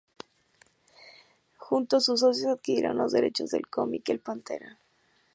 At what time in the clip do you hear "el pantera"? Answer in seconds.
4.09-4.79